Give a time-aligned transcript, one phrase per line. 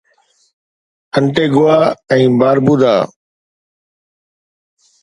[1.19, 1.73] Antigua
[2.17, 2.95] ۽ باربودا